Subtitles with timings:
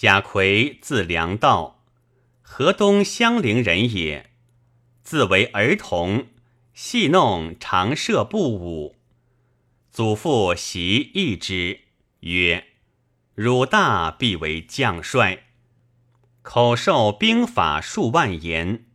[0.00, 1.84] 贾逵字良道，
[2.40, 4.30] 河东襄陵人也。
[5.02, 6.28] 自为儿童，
[6.72, 8.96] 戏弄常设步舞。
[9.90, 11.80] 祖父习义之，
[12.20, 12.68] 曰
[13.36, 15.48] ：“汝大必为将帅。”
[16.40, 18.86] 口授兵法数万言，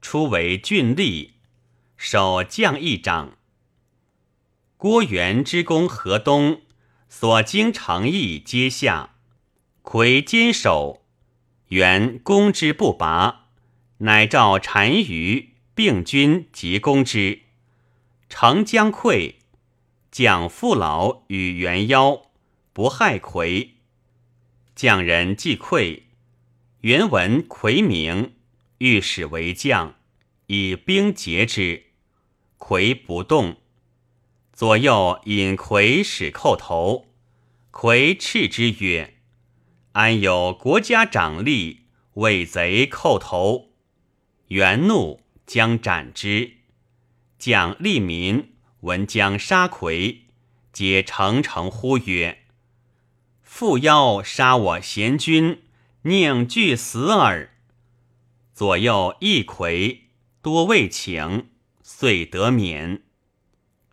[0.00, 1.30] 初为郡吏，
[1.96, 3.36] 守将一长。
[4.76, 6.62] 郭元之攻河东，
[7.08, 9.14] 所经城邑皆下。
[9.88, 11.04] 魁坚守，
[11.68, 13.50] 元攻之不拔，
[13.98, 17.42] 乃召单于并军急攻之。
[18.28, 19.36] 城将溃，
[20.10, 22.20] 将父老与元邀，
[22.72, 23.76] 不害魁。
[24.74, 26.02] 将人既溃，
[26.80, 28.34] 原闻魁名，
[28.78, 29.94] 欲使为将，
[30.48, 31.84] 以兵劫之。
[32.58, 33.58] 魁不动，
[34.52, 37.06] 左右引魁使叩头。
[37.70, 39.15] 魁斥之曰。
[39.96, 41.78] 安有国家长吏
[42.16, 43.70] 为贼叩头？
[44.48, 46.58] 元怒将斩之。
[47.38, 50.26] 将吏民闻将杀魁，
[50.70, 52.42] 皆诚诚呼曰
[53.40, 55.62] ：“父妖杀我贤君，
[56.02, 57.56] 宁惧死耳？”
[58.52, 60.10] 左右一魁，
[60.42, 61.48] 多未请，
[61.82, 63.00] 遂得免。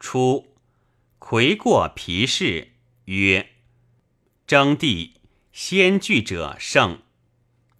[0.01, 0.57] 初，
[1.17, 2.73] 魁过皮氏，
[3.05, 3.51] 曰
[4.45, 5.13] ：“征地。”
[5.53, 7.03] 先惧者胜，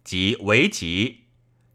[0.03, 1.21] 即为吉，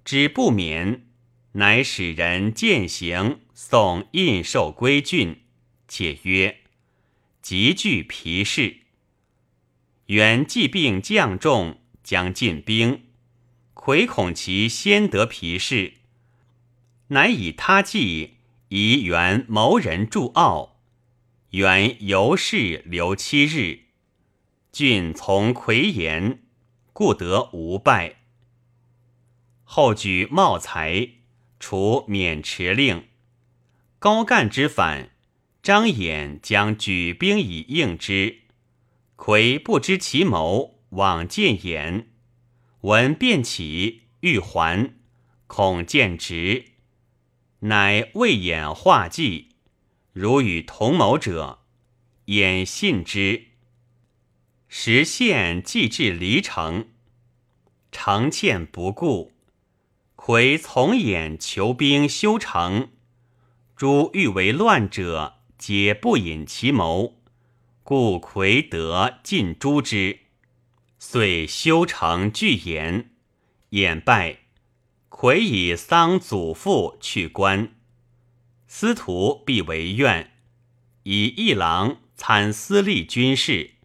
[0.04, 1.08] 之不免，
[1.54, 5.40] 乃使人践行，送印绶归郡，
[5.88, 6.60] 且曰
[7.42, 8.82] ：“急惧皮氏。”
[10.06, 13.06] 原既病将众，将进兵，
[13.74, 15.94] 魁恐其先得皮氏，
[17.08, 18.36] 乃以他计，
[18.68, 20.80] 以原谋人助傲，
[21.50, 23.87] 原游氏留七日。
[24.70, 26.42] 郡从魁言，
[26.92, 28.16] 故得无败。
[29.64, 31.08] 后举茂才，
[31.58, 33.04] 除免持令。
[33.98, 35.10] 高干之反，
[35.62, 38.42] 张衍将举兵以应之。
[39.16, 42.08] 魁不知其谋，往见言，
[42.82, 44.94] 闻便起，欲还，
[45.48, 46.66] 恐见直，
[47.60, 49.48] 乃为演画计，
[50.12, 51.58] 如与同谋者，
[52.26, 53.47] 衍信之。
[54.68, 56.88] 时县既至离城，
[57.90, 59.32] 城欠不顾，
[60.14, 62.90] 魁从演求兵修城。
[63.74, 67.22] 诸欲为乱者，皆不引其谋，
[67.82, 70.18] 故魁得尽诛之。
[70.98, 73.10] 遂修城拒言，
[73.70, 74.40] 演败。
[75.08, 77.74] 魁以丧祖父去官，
[78.66, 80.32] 司徒必为怨，
[81.04, 83.77] 以一郎参司隶军事。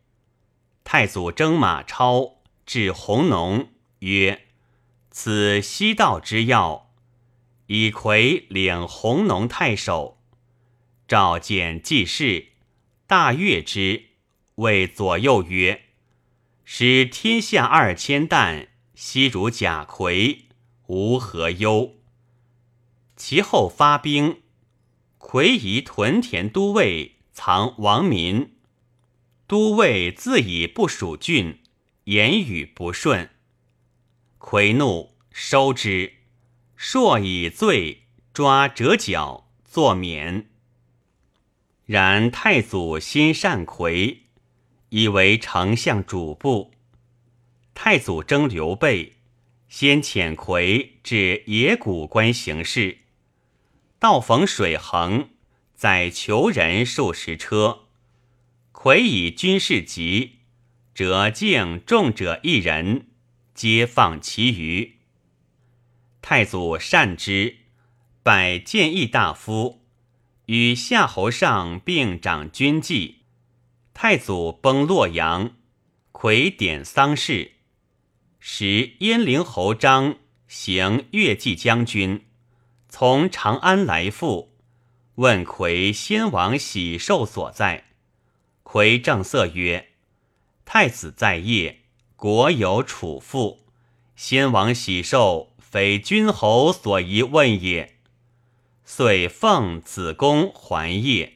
[0.84, 4.48] 太祖征马超至弘农，曰
[5.10, 6.92] ：“此西道之要。”
[7.68, 10.22] 以魁领弘农太守，
[11.08, 12.50] 召见季氏，
[13.08, 14.10] 大悦之，
[14.56, 15.86] 谓左右曰
[16.66, 20.46] ：“使天下二千担，悉如贾逵，
[20.88, 21.96] 无何忧。”
[23.16, 24.42] 其后发兵，
[25.18, 28.58] 魁移屯田都尉，藏王民。
[29.53, 31.59] 都尉自以不属郡，
[32.06, 33.30] 言语不顺。
[34.40, 36.14] 魁怒，收之。
[36.75, 40.50] 朔以罪抓折角，作免。
[41.86, 44.24] 然太祖心善魁，
[44.90, 46.72] 以为丞相主簿。
[47.75, 49.18] 太祖征刘备，
[49.69, 53.02] 先遣魁至野谷关行事，
[54.00, 55.30] 道逢水横，
[55.75, 57.83] 载求人数十车。
[58.84, 60.40] 魁以军事急，
[60.94, 63.08] 折敬重者一人，
[63.56, 64.98] 皆放其余。
[66.22, 67.60] 太祖善之，
[68.24, 69.86] 拜谏议大夫，
[70.48, 73.20] 与夏侯尚并掌军纪。
[73.94, 75.56] 太祖崩洛阳，
[76.12, 77.54] 魁典丧事，
[78.42, 80.18] 使燕陵侯张
[80.50, 82.25] 行越骑将军，
[82.90, 84.57] 从长安来复，
[85.16, 87.86] 问魁先王喜寿所在。
[88.74, 89.90] 魁正色曰
[90.66, 91.81] ：“太子在业，
[92.16, 93.68] 国有储父。
[94.16, 97.98] 先王喜寿，非君侯所宜问也。”
[98.84, 101.34] 遂奉子公还业。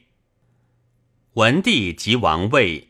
[1.34, 2.88] 文帝即王位，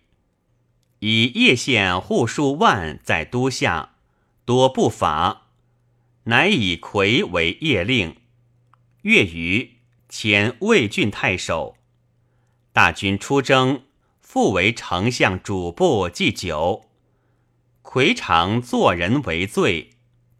[1.01, 3.97] 以叶县户数万在都下，
[4.47, 5.49] 多不法，
[6.25, 8.17] 乃以魁为业令。
[9.03, 9.75] 月余，
[10.09, 11.77] 迁魏郡太守。
[12.73, 13.83] 大军出征。
[14.31, 16.91] 复为丞相主簿祭酒，
[17.81, 19.93] 魁常作人为罪。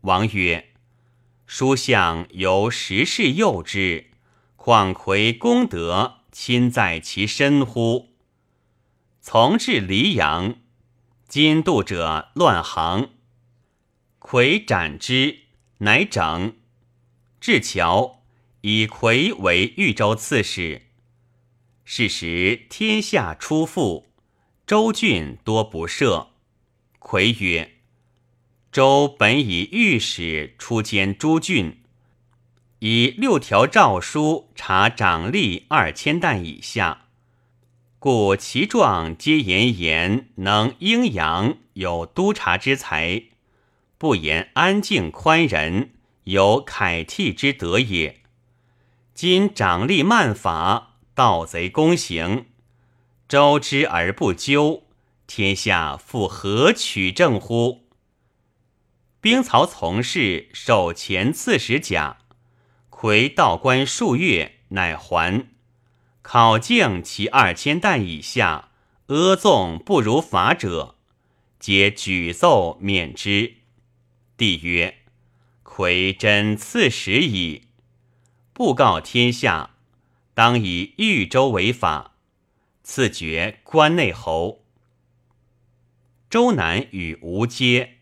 [0.03, 0.75] 王曰
[1.49, 4.11] ：“书相由时事诱之，
[4.57, 8.11] 况魁功德亲在其身乎？”
[9.23, 10.57] 从至黎阳，
[11.27, 13.13] 今度者乱行。
[14.19, 15.45] 魁斩之，
[15.79, 16.59] 乃整。
[17.41, 18.23] 至桥，
[18.61, 20.88] 以魁为豫州刺史。
[21.91, 24.09] 是时天下初富，
[24.67, 26.27] 州郡多不赦。
[26.99, 27.77] 魁曰
[28.71, 31.81] ：“周本以御史出监诸郡，
[32.81, 37.07] 以六条诏书查长吏二千担以下。”
[37.99, 43.23] 故其状皆言言能阴阳有督察之才，
[43.97, 45.93] 不言安静宽仁
[46.25, 48.21] 有楷替之德也。
[49.15, 50.88] 今掌吏慢法，
[51.19, 52.47] 盗贼公行，
[53.27, 54.85] 周之而不究，
[55.27, 57.89] 天下复何取正乎？
[59.21, 62.19] 兵曹从事守前刺史甲，
[62.89, 65.49] 魁道官数月，乃还。
[66.23, 68.69] 考境其二千担以下，
[69.09, 70.95] 阿纵不如法者，
[71.59, 73.55] 皆举奏免之。
[74.37, 74.99] 帝曰
[75.65, 77.63] ：“魁真刺史矣，
[78.53, 79.71] 布告天下，
[80.39, 82.15] 当以豫州为法，
[82.85, 84.63] 赐爵关内侯。”
[86.31, 87.95] 周南与吴皆，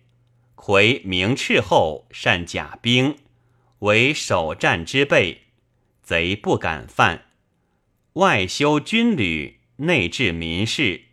[0.54, 3.16] 魁明斥后，善甲兵，
[3.78, 5.44] 为首战之备，
[6.02, 7.24] 贼不敢犯。
[8.12, 11.04] 外修军旅，内治民事，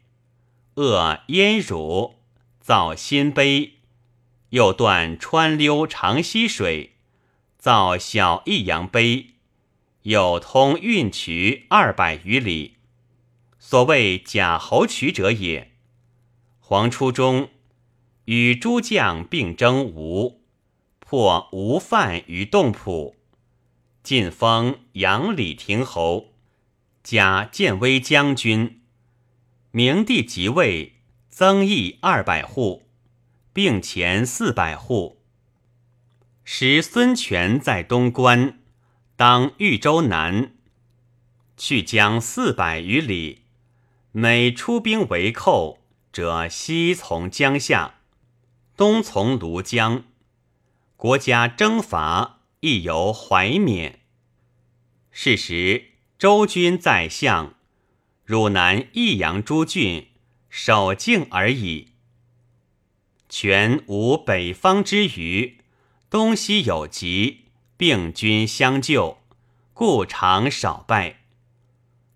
[0.75, 2.15] 遏燕辱，
[2.59, 3.75] 造新碑，
[4.49, 6.95] 又断川溜长溪水，
[7.57, 9.32] 造小益阳碑，
[10.03, 12.75] 有通运渠二百余里，
[13.57, 15.71] 所谓假侯渠者也。
[16.59, 17.49] 黄初中，
[18.25, 20.41] 与诸将并征吴，
[20.99, 23.15] 破吴犯于洞浦，
[24.03, 26.33] 晋封杨李亭侯。
[27.01, 28.81] 加建威将军，
[29.71, 30.93] 明帝即位，
[31.29, 32.87] 增邑二百户，
[33.51, 35.21] 并前四百户。
[36.45, 38.62] 时孙权在东关，
[39.25, 40.51] 当豫州南，
[41.55, 43.43] 去将四百余里。
[44.11, 45.79] 每出兵围寇，
[46.11, 48.01] 者西从江夏，
[48.75, 50.03] 东从庐江。
[50.97, 54.01] 国家征伐，亦由怀缅。
[55.09, 55.91] 是时。
[56.19, 57.55] 周军在相，
[58.25, 60.07] 汝南益阳诸郡
[60.49, 61.93] 守境而已。
[63.29, 65.59] 全无北方之余，
[66.09, 67.42] 东西有疾，
[67.83, 69.17] 并军相救，
[69.73, 71.17] 故常少败。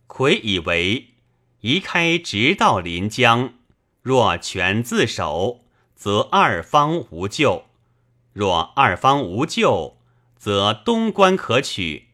[0.07, 1.15] 魁以为
[1.59, 3.55] 移开直道临江，
[4.01, 7.65] 若全自守，则二方无救；
[8.31, 9.97] 若二方无救，
[10.37, 12.11] 则东关可取。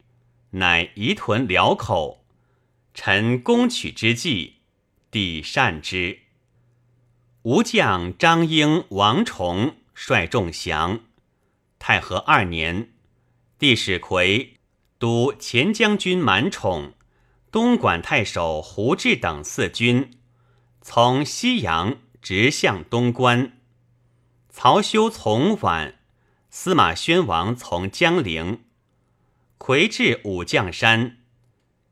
[0.53, 2.25] 乃移屯辽口，
[2.95, 4.56] 臣攻取之计，
[5.11, 6.21] 帝善之。
[7.44, 11.01] 吴将张英、王崇率众降。
[11.77, 12.93] 太和二年，
[13.59, 14.57] 帝使魁
[15.00, 16.94] 督前将军满宠、
[17.51, 20.11] 东莞太守胡志等四军，
[20.81, 23.59] 从西阳直向东关。
[24.50, 25.95] 曹休从宛，
[26.49, 28.63] 司马宣王从江陵。
[29.57, 31.19] 魁至武将山，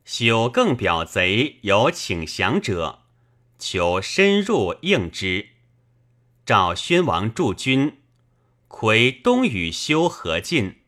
[0.05, 3.03] 朽更表贼有请降者，
[3.57, 5.49] 求深入应之。
[6.45, 8.01] 召宣王驻军，
[8.67, 10.80] 魁东与修合进。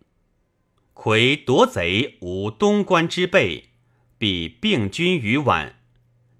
[1.03, 3.71] 魁夺贼无东关之备，
[4.17, 5.73] 必并军于宛。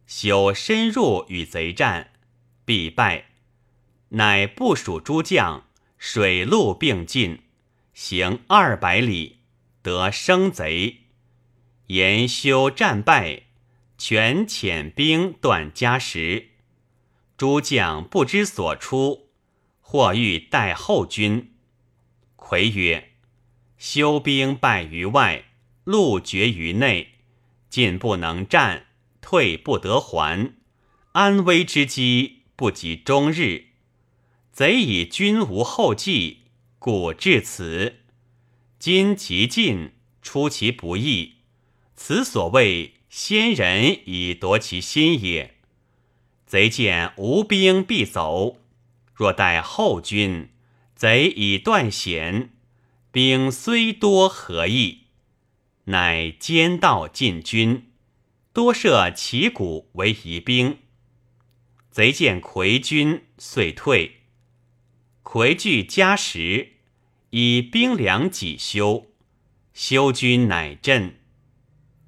[0.08, 2.14] 修深入与贼战，
[2.64, 3.26] 必败。
[4.12, 5.66] 乃部署诸将，
[5.98, 7.40] 水陆并进，
[7.94, 9.40] 行二百里。
[9.82, 11.08] 得生贼，
[11.88, 13.48] 言修战败，
[13.98, 16.52] 全遣兵断家时，
[17.36, 19.28] 诸将不知所出，
[19.82, 21.54] 或欲待后军。
[22.38, 23.10] 魁曰
[23.84, 25.44] ：“修兵败于外，
[25.84, 27.16] 路绝于内，
[27.70, 28.86] 进不能战，
[29.20, 30.54] 退不得还，
[31.12, 33.66] 安危之机不及终日。
[34.54, 36.44] 贼以军无后继，
[36.80, 37.98] 故至此。”
[38.80, 41.34] 今其进，出其不意，
[41.94, 45.56] 此所谓先人以夺其心也。
[46.46, 48.62] 贼见无兵必走，
[49.14, 50.52] 若待后军，
[50.96, 52.53] 贼以断险，
[53.14, 55.04] 兵虽多何益？
[55.84, 57.92] 乃兼道进军，
[58.52, 60.80] 多设旗鼓为疑兵。
[61.92, 64.24] 贼见魁军，遂退。
[65.22, 66.78] 魁具嘉时，
[67.30, 69.06] 以兵粮己修，
[69.76, 71.20] 修君乃振。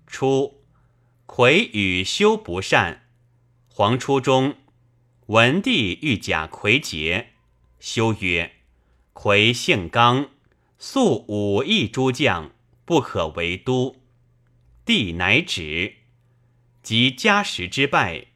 [0.07, 0.63] 初，
[1.27, 3.03] 魁与修不善。
[3.67, 4.55] 黄初中，
[5.27, 7.33] 文帝欲假魁节，
[7.79, 8.53] 修曰
[9.13, 10.31] ：“魁性刚，
[10.77, 12.51] 素武艺诸将，
[12.85, 13.95] 不可为都。”
[14.85, 15.95] 帝乃止。
[16.83, 18.27] 及嘉时之败，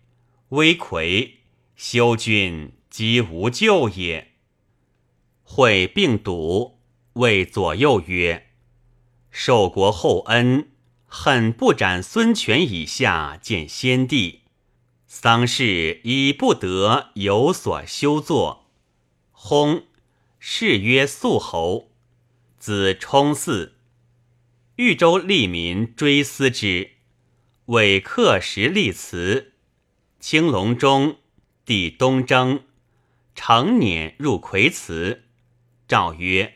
[0.49, 1.41] 微魁
[1.75, 4.31] 修君即无救也。
[5.43, 6.79] 会病笃，
[7.13, 8.47] 谓左右曰
[9.29, 10.69] ：“受国厚恩，
[11.05, 14.41] 恨不斩孙权以下见先帝。
[15.05, 18.71] 丧事已不得有所修作。”
[19.33, 19.83] 薨，
[20.39, 21.88] 谥曰肃侯，
[22.59, 23.71] 子冲嗣。
[24.75, 26.91] 豫州利民追思之，
[27.67, 29.53] 为刻石立祠。
[30.19, 31.17] 青龙中，
[31.63, 32.63] 帝东征，
[33.33, 35.23] 成辇入魁祠。
[35.87, 36.55] 诏曰：“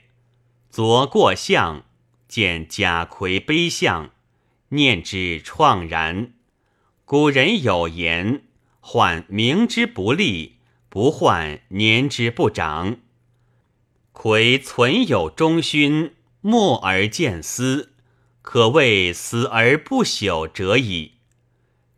[0.69, 1.85] 昨过相，
[2.27, 4.11] 见贾逵碑相，
[4.69, 6.33] 念之怆然。
[7.05, 8.43] 古人有言
[8.81, 10.57] ：‘患名之不立，
[10.89, 12.97] 不患年之不长。’
[14.13, 17.93] 逵存有忠勋，默而见思，
[18.41, 21.15] 可谓死而不朽者矣。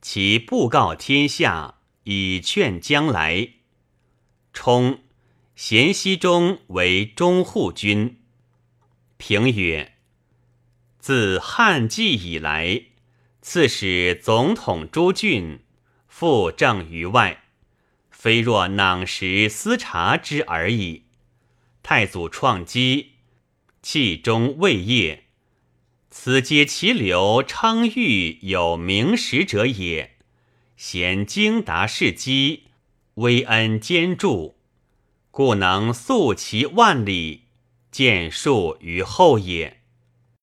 [0.01, 3.49] 其布告天下，以劝将来。
[4.51, 5.01] 冲。”
[5.55, 8.17] 咸熙中为中护军。
[9.15, 9.93] 平曰：
[10.99, 12.87] 自汉纪以来，
[13.41, 15.61] 刺史总统诸郡，
[16.09, 17.43] 复政于外，
[18.11, 21.04] 非若囊食私察之而已。
[21.87, 23.11] 太祖创基，
[23.83, 25.25] 气中未业，
[26.09, 30.15] 此皆其流昌裕有名实者也。
[30.75, 32.63] 贤经达事机，
[33.13, 34.55] 威恩兼著。
[35.29, 37.43] 故能速其万里，
[37.91, 39.83] 建树于后也。